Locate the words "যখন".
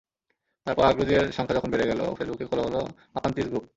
1.57-1.69